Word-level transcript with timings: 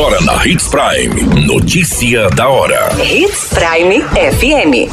Agora 0.00 0.18
na 0.22 0.46
Hits 0.46 0.66
Prime. 0.66 1.44
Notícia 1.44 2.30
da 2.30 2.48
hora. 2.48 2.88
Hits 3.04 3.50
Prime 3.50 4.00
FM. 4.00 4.90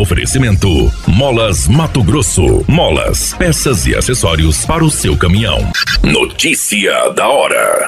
Oferecimento: 0.00 0.92
Molas 1.06 1.68
Mato 1.68 2.02
Grosso. 2.02 2.64
Molas, 2.66 3.34
peças 3.34 3.86
e 3.86 3.94
acessórios 3.94 4.66
para 4.66 4.84
o 4.84 4.90
seu 4.90 5.16
caminhão. 5.16 5.70
Notícia 6.02 7.10
da 7.10 7.28
hora. 7.28 7.86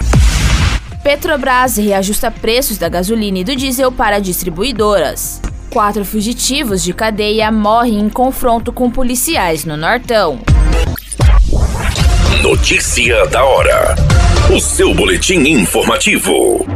Petrobras 1.02 1.76
reajusta 1.76 2.30
preços 2.30 2.78
da 2.78 2.88
gasolina 2.88 3.40
e 3.40 3.44
do 3.44 3.56
diesel 3.56 3.90
para 3.90 4.20
distribuidoras. 4.20 5.42
Quatro 5.70 6.04
fugitivos 6.04 6.84
de 6.84 6.92
cadeia 6.92 7.50
morrem 7.50 7.98
em 7.98 8.08
confronto 8.08 8.72
com 8.72 8.88
policiais 8.88 9.64
no 9.64 9.76
Nortão. 9.76 10.38
Notícia 12.44 13.26
da 13.26 13.42
hora. 13.42 13.96
O 14.54 14.60
seu 14.60 14.92
boletim 14.92 15.48
informativo. 15.48 16.66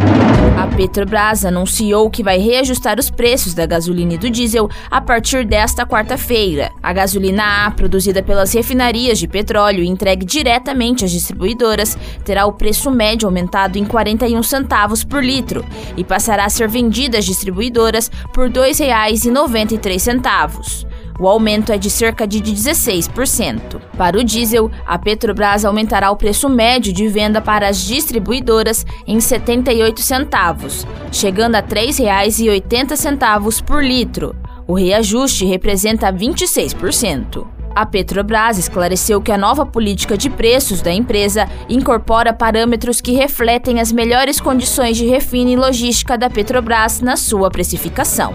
A 0.56 0.66
Petrobras 0.66 1.44
anunciou 1.44 2.08
que 2.08 2.22
vai 2.22 2.38
reajustar 2.38 2.98
os 2.98 3.10
preços 3.10 3.52
da 3.52 3.66
gasolina 3.66 4.14
e 4.14 4.18
do 4.18 4.30
diesel 4.30 4.66
a 4.90 4.98
partir 4.98 5.44
desta 5.44 5.84
quarta-feira. 5.84 6.72
A 6.82 6.94
gasolina 6.94 7.66
A, 7.66 7.70
produzida 7.70 8.22
pelas 8.22 8.54
refinarias 8.54 9.18
de 9.18 9.28
petróleo 9.28 9.84
e 9.84 9.88
entregue 9.88 10.24
diretamente 10.24 11.04
às 11.04 11.10
distribuidoras, 11.10 11.98
terá 12.24 12.46
o 12.46 12.54
preço 12.54 12.90
médio 12.90 13.28
aumentado 13.28 13.76
em 13.76 13.84
41 13.84 14.42
centavos 14.42 15.04
por 15.04 15.22
litro 15.22 15.62
e 15.98 16.04
passará 16.04 16.46
a 16.46 16.50
ser 16.50 16.68
vendida 16.68 17.18
às 17.18 17.26
distribuidoras 17.26 18.10
por 18.32 18.46
R$ 18.46 18.54
2,93. 18.54 20.95
O 21.18 21.26
aumento 21.26 21.72
é 21.72 21.78
de 21.78 21.88
cerca 21.88 22.26
de 22.26 22.40
16%. 22.42 23.80
Para 23.96 24.18
o 24.18 24.24
diesel, 24.24 24.70
a 24.86 24.98
Petrobras 24.98 25.64
aumentará 25.64 26.10
o 26.10 26.16
preço 26.16 26.48
médio 26.48 26.92
de 26.92 27.08
venda 27.08 27.40
para 27.40 27.68
as 27.68 27.78
distribuidoras 27.78 28.84
em 29.06 29.18
78 29.18 30.02
centavos, 30.02 30.86
chegando 31.10 31.54
a 31.54 31.60
R$ 31.60 31.66
3,80 31.66 33.62
por 33.62 33.82
litro. 33.82 34.36
O 34.66 34.74
reajuste 34.74 35.46
representa 35.46 36.12
26%. 36.12 37.46
A 37.74 37.84
Petrobras 37.84 38.58
esclareceu 38.58 39.20
que 39.20 39.30
a 39.30 39.38
nova 39.38 39.64
política 39.64 40.16
de 40.16 40.30
preços 40.30 40.80
da 40.80 40.92
empresa 40.92 41.46
incorpora 41.68 42.32
parâmetros 42.32 43.00
que 43.00 43.12
refletem 43.12 43.80
as 43.80 43.92
melhores 43.92 44.40
condições 44.40 44.96
de 44.96 45.06
refino 45.06 45.50
e 45.50 45.56
logística 45.56 46.16
da 46.16 46.30
Petrobras 46.30 47.00
na 47.00 47.16
sua 47.16 47.50
precificação. 47.50 48.34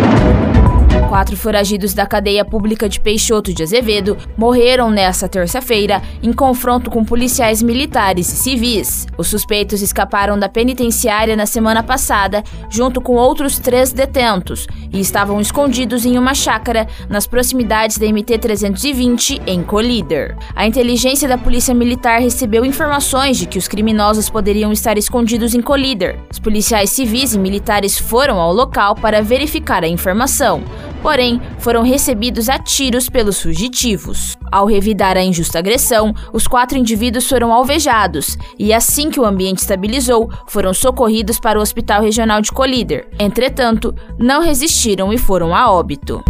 Quatro 1.11 1.35
foragidos 1.35 1.93
da 1.93 2.05
cadeia 2.05 2.45
pública 2.45 2.87
de 2.87 2.97
Peixoto 2.97 3.53
de 3.53 3.61
Azevedo 3.61 4.17
morreram 4.37 4.89
nesta 4.89 5.27
terça-feira 5.27 6.01
em 6.23 6.31
confronto 6.31 6.89
com 6.89 7.03
policiais 7.03 7.61
militares 7.61 8.31
e 8.31 8.37
civis. 8.37 9.05
Os 9.17 9.27
suspeitos 9.27 9.81
escaparam 9.81 10.39
da 10.39 10.47
penitenciária 10.47 11.35
na 11.35 11.45
semana 11.45 11.83
passada, 11.83 12.41
junto 12.69 13.01
com 13.01 13.15
outros 13.15 13.59
três 13.59 13.91
detentos, 13.91 14.65
e 14.89 15.01
estavam 15.01 15.41
escondidos 15.41 16.05
em 16.05 16.17
uma 16.17 16.33
chácara 16.33 16.87
nas 17.09 17.27
proximidades 17.27 17.97
da 17.97 18.05
MT-320, 18.05 19.41
em 19.45 19.61
Colíder. 19.63 20.37
A 20.55 20.65
inteligência 20.65 21.27
da 21.27 21.37
Polícia 21.37 21.73
Militar 21.73 22.21
recebeu 22.21 22.63
informações 22.63 23.37
de 23.37 23.47
que 23.47 23.57
os 23.57 23.67
criminosos 23.67 24.29
poderiam 24.29 24.71
estar 24.71 24.97
escondidos 24.97 25.53
em 25.53 25.61
Colíder. 25.61 26.17
Os 26.31 26.39
policiais 26.39 26.89
civis 26.89 27.33
e 27.33 27.37
militares 27.37 27.99
foram 27.99 28.39
ao 28.39 28.53
local 28.53 28.95
para 28.95 29.21
verificar 29.21 29.83
a 29.83 29.89
informação 29.89 30.63
porém 31.01 31.41
foram 31.59 31.83
recebidos 31.83 32.49
a 32.49 32.59
tiros 32.59 33.09
pelos 33.09 33.41
fugitivos. 33.41 34.37
Ao 34.51 34.65
revidar 34.65 35.17
a 35.17 35.23
injusta 35.23 35.59
agressão, 35.59 36.13
os 36.31 36.47
quatro 36.47 36.77
indivíduos 36.77 37.27
foram 37.27 37.53
alvejados 37.53 38.37
e, 38.57 38.73
assim 38.73 39.09
que 39.09 39.19
o 39.19 39.25
ambiente 39.25 39.59
estabilizou, 39.59 40.29
foram 40.47 40.73
socorridos 40.73 41.39
para 41.39 41.59
o 41.59 41.61
Hospital 41.61 42.01
Regional 42.01 42.41
de 42.41 42.51
Colíder. 42.51 43.07
Entretanto, 43.19 43.95
não 44.17 44.41
resistiram 44.41 45.11
e 45.11 45.17
foram 45.17 45.55
a 45.55 45.71
óbito. 45.71 46.23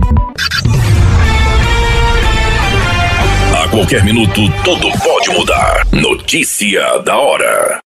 A 3.64 3.68
qualquer 3.70 4.03
minuto, 4.03 4.42
tudo 4.64 4.88
pode 5.00 5.30
mudar. 5.30 5.86
Notícia 5.92 7.00
da 7.00 7.18
hora. 7.18 7.91